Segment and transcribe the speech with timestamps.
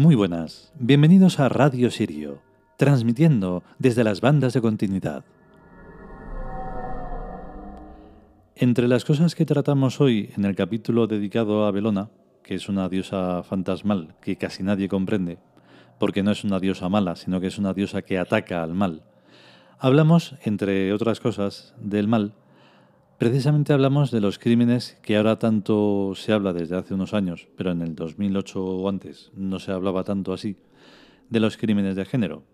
[0.00, 2.40] Muy buenas, bienvenidos a Radio Sirio,
[2.78, 5.26] transmitiendo desde las bandas de continuidad.
[8.56, 12.08] Entre las cosas que tratamos hoy en el capítulo dedicado a Belona,
[12.42, 15.36] que es una diosa fantasmal que casi nadie comprende,
[15.98, 19.02] porque no es una diosa mala, sino que es una diosa que ataca al mal,
[19.78, 22.32] hablamos, entre otras cosas, del mal.
[23.20, 27.70] Precisamente hablamos de los crímenes que ahora tanto se habla desde hace unos años, pero
[27.70, 30.56] en el 2008 o antes no se hablaba tanto así,
[31.28, 32.44] de los crímenes de género,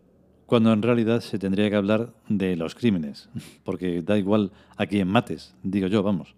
[0.44, 3.28] cuando en realidad se tendría que hablar de los crímenes,
[3.62, 6.34] porque da igual a quién mates, digo yo, vamos.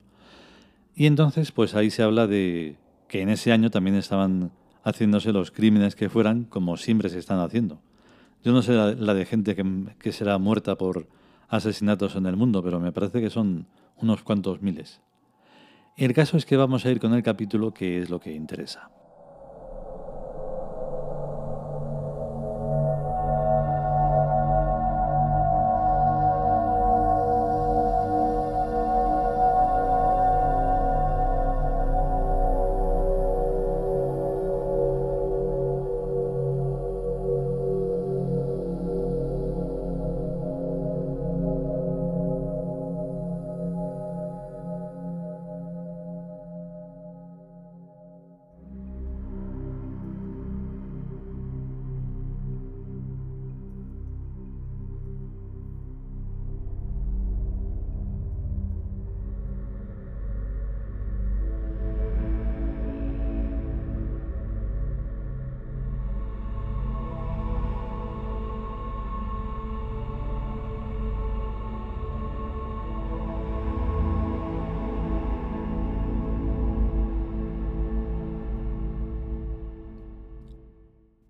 [0.94, 2.76] Y entonces, pues ahí se habla de
[3.08, 4.50] que en ese año también estaban
[4.82, 7.80] haciéndose los crímenes que fueran como siempre se están haciendo.
[8.44, 9.64] Yo no sé la, de gente que,
[9.98, 11.08] que será muerta por
[11.48, 13.66] asesinatos en el mundo, pero me parece que son
[14.00, 15.00] unos cuantos miles.
[15.96, 18.90] El caso es que vamos a ir con el capítulo que es lo que interesa.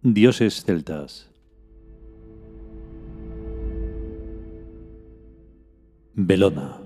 [0.00, 1.28] Dioses celtas.
[6.14, 6.78] Belona.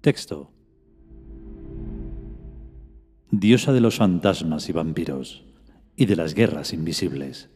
[0.00, 0.52] Texto.
[3.32, 5.44] Diosa de los fantasmas y vampiros,
[5.96, 7.50] y de las guerras invisibles.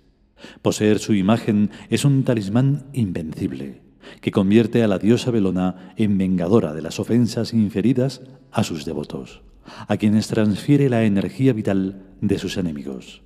[0.61, 3.81] Poseer su imagen es un talismán invencible,
[4.21, 9.45] que convierte a la diosa Belona en vengadora de las ofensas inferidas a sus devotos,
[9.87, 13.23] a quienes transfiere la energía vital de sus enemigos.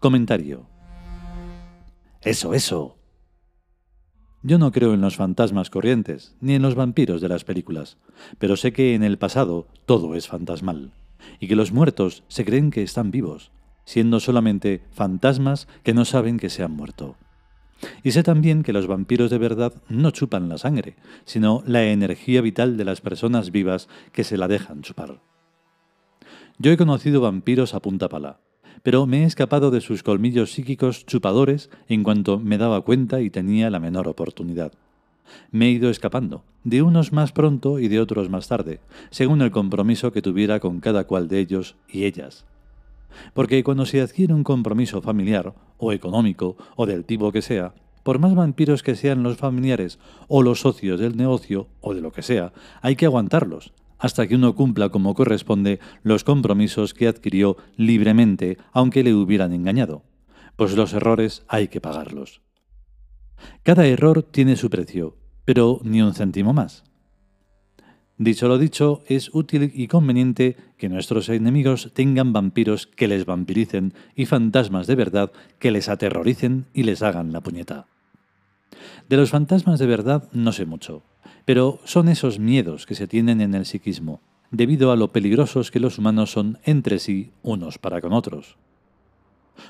[0.00, 0.68] Comentario.
[2.22, 2.98] Eso, eso.
[4.44, 7.98] Yo no creo en los fantasmas corrientes, ni en los vampiros de las películas,
[8.38, 10.92] pero sé que en el pasado todo es fantasmal,
[11.40, 13.50] y que los muertos se creen que están vivos,
[13.84, 17.16] siendo solamente fantasmas que no saben que se han muerto.
[18.04, 20.94] Y sé también que los vampiros de verdad no chupan la sangre,
[21.24, 25.20] sino la energía vital de las personas vivas que se la dejan chupar.
[26.56, 28.38] Yo he conocido vampiros a punta pala,
[28.82, 33.30] pero me he escapado de sus colmillos psíquicos chupadores en cuanto me daba cuenta y
[33.30, 34.72] tenía la menor oportunidad.
[35.50, 38.80] Me he ido escapando, de unos más pronto y de otros más tarde,
[39.10, 42.44] según el compromiso que tuviera con cada cual de ellos y ellas.
[43.34, 48.18] Porque cuando se adquiere un compromiso familiar, o económico, o del tipo que sea, por
[48.18, 52.22] más vampiros que sean los familiares o los socios del negocio, o de lo que
[52.22, 58.58] sea, hay que aguantarlos, hasta que uno cumpla como corresponde los compromisos que adquirió libremente,
[58.72, 60.04] aunque le hubieran engañado,
[60.56, 62.40] pues los errores hay que pagarlos.
[63.62, 66.84] Cada error tiene su precio, pero ni un céntimo más.
[68.16, 73.94] Dicho lo dicho, es útil y conveniente que nuestros enemigos tengan vampiros que les vampiricen
[74.16, 75.30] y fantasmas de verdad
[75.60, 77.86] que les aterroricen y les hagan la puñeta.
[79.08, 81.02] De los fantasmas de verdad no sé mucho,
[81.44, 84.20] pero son esos miedos que se tienen en el psiquismo,
[84.50, 88.56] debido a lo peligrosos que los humanos son entre sí unos para con otros.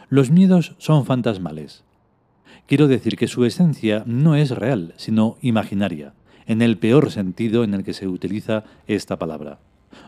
[0.09, 1.85] Los miedos son fantasmales.
[2.67, 6.15] Quiero decir que su esencia no es real, sino imaginaria,
[6.47, 9.59] en el peor sentido en el que se utiliza esta palabra.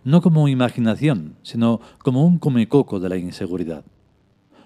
[0.05, 3.85] No como imaginación, sino como un comecoco de la inseguridad.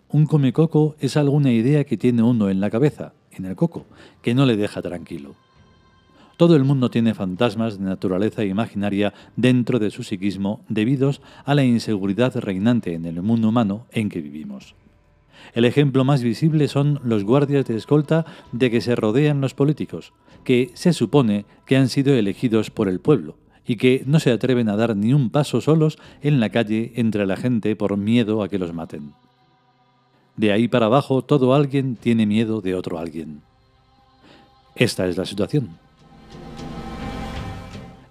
[0.09, 3.87] Un comecoco es alguna idea que tiene uno en la cabeza, en el coco,
[4.23, 5.35] que no le deja tranquilo.
[6.37, 11.65] Todo el mundo tiene fantasmas de naturaleza imaginaria dentro de su psiquismo debidos a la
[11.65, 14.75] inseguridad reinante en el mundo humano en que vivimos.
[15.53, 20.13] El ejemplo más visible son los guardias de escolta de que se rodean los políticos,
[20.43, 23.37] que se supone que han sido elegidos por el pueblo
[23.67, 27.27] y que no se atreven a dar ni un paso solos en la calle entre
[27.27, 29.13] la gente por miedo a que los maten.
[30.37, 33.43] De ahí para abajo todo alguien tiene miedo de otro alguien.
[34.75, 35.79] Esta es la situación.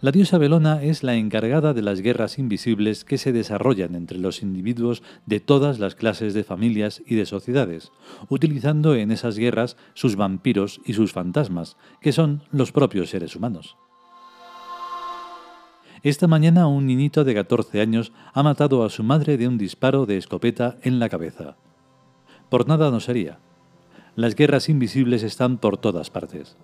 [0.04, 4.42] La diosa Belona es la encargada de las guerras invisibles que se desarrollan entre los
[4.42, 7.94] individuos de todas las clases de familias y de sociedades,
[8.28, 13.78] utilizando en esas guerras sus vampiros y sus fantasmas, que son los propios seres humanos.
[16.02, 20.06] Esta mañana un niñito de 14 años ha matado a su madre de un disparo
[20.06, 21.56] de escopeta en la cabeza.
[22.54, 23.40] Por nada no sería.
[24.16, 26.56] Las guerras invisibles están por todas partes.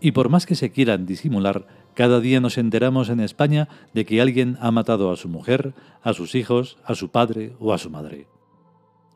[0.00, 4.22] Y por más que se quieran disimular, cada día nos enteramos en España de que
[4.22, 7.90] alguien ha matado a su mujer, a sus hijos, a su padre o a su
[7.90, 8.28] madre.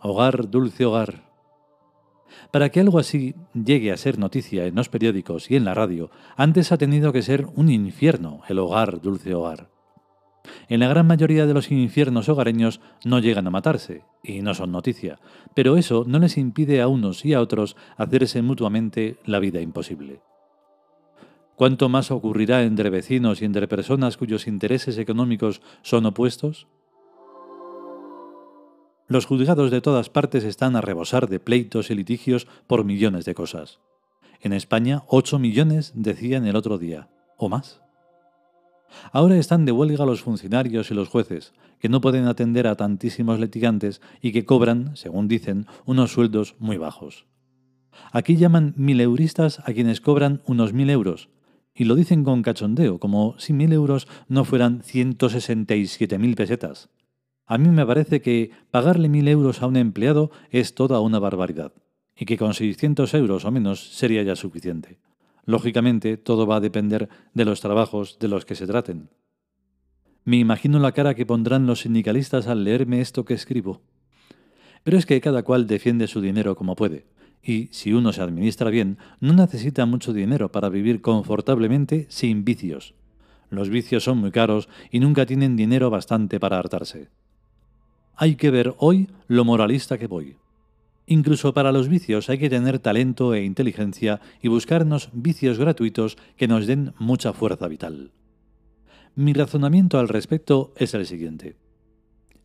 [0.03, 1.33] Hogar, dulce hogar.
[2.51, 6.11] Para que algo así llegue a ser noticia en los periódicos y en la radio,
[6.37, 9.71] antes ha tenido que ser un infierno el hogar, dulce hogar.
[10.69, 14.73] En la gran mayoría de los infiernos hogareños no llegan a matarse, y no son
[14.73, 15.19] noticia,
[15.55, 20.23] pero eso no les impide a unos y a otros hacerse mutuamente la vida imposible.
[21.57, 26.69] ¿Cuánto más ocurrirá entre vecinos y entre personas cuyos intereses económicos son opuestos?
[29.09, 33.35] Los juzgados de todas partes están a rebosar de pleitos y litigios por millones de
[33.35, 33.81] cosas.
[34.41, 37.83] En España, 8 millones decían el otro día, o más.
[39.13, 43.41] Ahora están de huelga los funcionarios y los jueces, que no pueden atender a tantísimos
[43.41, 47.27] litigantes y que cobran, según dicen, unos sueldos muy bajos.
[48.13, 51.29] Aquí llaman mileuristas a quienes cobran unos mil euros,
[51.75, 56.91] y lo dicen con cachondeo, como si mil euros no fueran 167.000 pesetas.
[57.47, 61.73] A mí me parece que pagarle mil euros a un empleado es toda una barbaridad,
[62.17, 64.99] y que con 600 euros o menos sería ya suficiente.
[65.51, 69.11] Lógicamente, todo va a depender de los trabajos de los que se traten.
[70.25, 73.83] Me imagino la cara que pondrán los sindicalistas al leerme esto que escribo.
[74.85, 77.09] Pero es que cada cual defiende su dinero como puede,
[77.43, 82.95] y si uno se administra bien, no necesita mucho dinero para vivir confortablemente sin vicios.
[83.49, 87.09] Los vicios son muy caros y nunca tienen dinero bastante para hartarse.
[88.15, 90.37] Hay que ver hoy lo moralista que voy.
[91.07, 96.49] Incluso para los vicios hay que tener talento e inteligencia y buscarnos vicios gratuitos que
[96.49, 98.13] nos den mucha fuerza vital.
[99.17, 101.57] Mi razonamiento al respecto es el siguiente.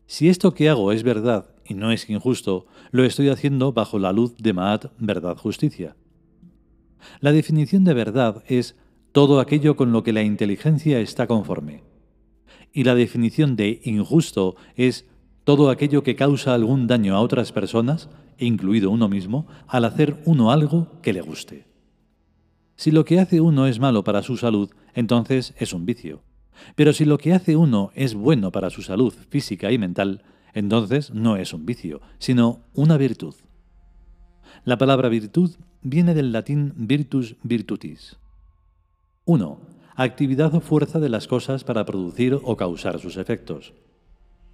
[0.07, 4.11] Si esto que hago es verdad y no es injusto, lo estoy haciendo bajo la
[4.11, 5.95] luz de Maat, verdad, justicia.
[7.21, 8.75] La definición de verdad es
[9.11, 11.83] todo aquello con lo que la inteligencia está conforme.
[12.73, 15.05] Y la definición de injusto es
[15.45, 18.09] todo aquello que causa algún daño a otras personas,
[18.39, 21.67] incluido uno mismo, al hacer uno algo que le guste.
[22.75, 26.23] Si lo que hace uno es malo para su salud, entonces es un vicio.
[26.75, 30.23] Pero si lo que hace uno es bueno para su salud física y mental,
[30.53, 33.35] entonces no es un vicio, sino una virtud.
[34.63, 35.51] La palabra virtud
[35.83, 38.17] viene del latín virtus virtutis.
[39.25, 39.59] 1.
[39.95, 43.73] Actividad o fuerza de las cosas para producir o causar sus efectos.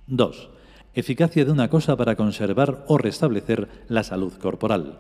[0.08, 0.50] 2.
[0.94, 5.00] Eficacia de una cosa para conservar o restablecer la salud corporal.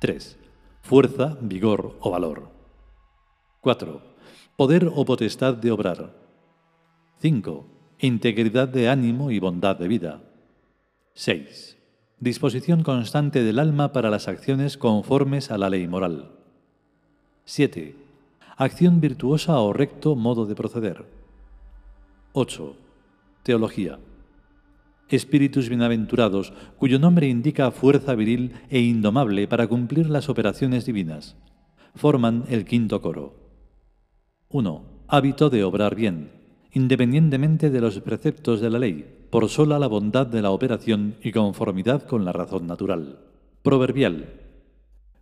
[0.00, 0.38] 3.
[0.82, 2.50] Fuerza, vigor o valor.
[3.60, 4.08] 4
[4.58, 6.10] poder o potestad de obrar.
[7.20, 7.64] 5.
[8.00, 10.20] Integridad de ánimo y bondad de vida.
[11.14, 11.76] 6.
[12.18, 16.32] Disposición constante del alma para las acciones conformes a la ley moral.
[17.44, 17.94] 7.
[18.56, 21.04] Acción virtuosa o recto modo de proceder.
[22.32, 22.74] 8.
[23.44, 24.00] Teología.
[25.16, 31.36] Espíritus bienaventurados, cuyo nombre indica fuerza viril e indomable para cumplir las operaciones divinas.
[31.94, 33.34] Forman el quinto coro.
[34.50, 34.82] 1.
[35.08, 36.30] Hábito de obrar bien,
[36.72, 41.32] independientemente de los preceptos de la ley, por sola la bondad de la operación y
[41.32, 43.18] conformidad con la razón natural.
[43.62, 44.28] Proverbial.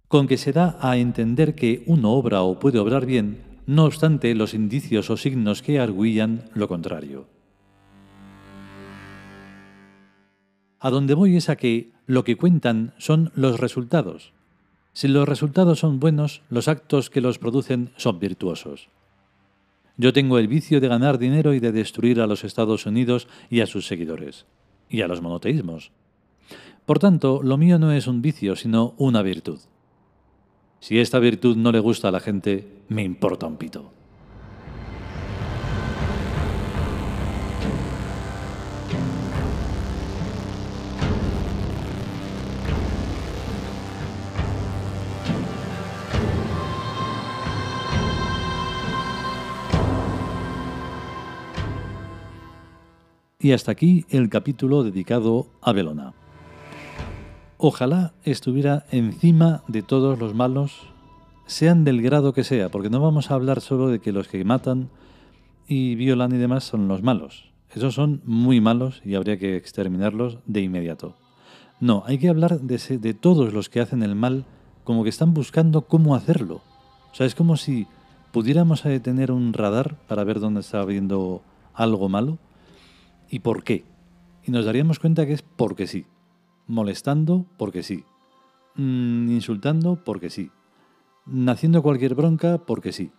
[0.08, 4.34] Con que se da a entender que uno obra o puede obrar bien, no obstante
[4.34, 7.35] los indicios o signos que arguían lo contrario.
[10.78, 14.32] A donde voy es a que lo que cuentan son los resultados.
[14.92, 18.88] Si los resultados son buenos, los actos que los producen son virtuosos.
[19.98, 23.60] Yo tengo el vicio de ganar dinero y de destruir a los Estados Unidos y
[23.60, 24.46] a sus seguidores,
[24.88, 25.90] y a los monoteísmos.
[26.84, 29.58] Por tanto, lo mío no es un vicio, sino una virtud.
[30.80, 33.90] Si esta virtud no le gusta a la gente, me importa un pito.
[53.46, 56.14] Y hasta aquí el capítulo dedicado a Belona.
[57.58, 60.88] Ojalá estuviera encima de todos los malos,
[61.46, 64.44] sean del grado que sea, porque no vamos a hablar solo de que los que
[64.44, 64.90] matan
[65.68, 67.52] y Violan y demás son los malos.
[67.72, 71.14] Esos son muy malos y habría que exterminarlos de inmediato.
[71.78, 74.44] No, hay que hablar de, todos los que hacen el mal
[74.82, 76.62] como que están buscando cómo hacerlo.
[77.12, 77.86] O sea, es como si
[78.32, 81.42] pudiéramos tener un radar para ver dónde está habiendo
[81.74, 82.38] algo malo
[83.30, 83.84] y por qué.
[84.44, 86.06] Y nos daríamos cuenta que es porque sí.
[86.66, 88.04] Molestando porque sí.
[88.76, 90.50] Mm, insultando porque sí.
[91.48, 93.10] Haciendo cualquier bronca porque sí.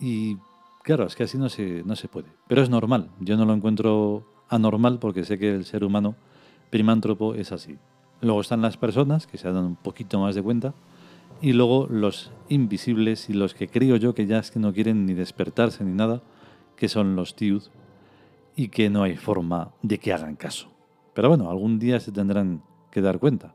[0.00, 0.36] Y
[0.82, 2.28] claro, es que así no se, no se puede.
[2.46, 3.10] Pero es normal.
[3.20, 6.14] Yo no lo encuentro anormal porque sé que el ser humano
[6.70, 7.78] primántropo es así.
[8.20, 10.74] Luego están las personas que se dan un poquito más de cuenta
[11.40, 15.06] y luego los invisibles y los que creo yo que ya es que no quieren
[15.06, 16.22] ni despertarse ni nada,
[16.76, 17.62] que son los tiud
[18.58, 20.66] y que no hay forma de que hagan caso.
[21.14, 23.54] Pero bueno, algún día se tendrán que dar cuenta,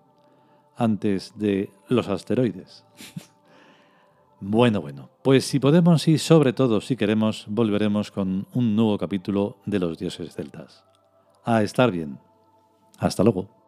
[0.78, 2.86] antes de los asteroides.
[4.40, 9.58] bueno, bueno, pues si podemos y sobre todo si queremos, volveremos con un nuevo capítulo
[9.66, 10.86] de los dioses celtas.
[11.44, 12.18] A estar bien.
[12.98, 13.63] Hasta luego.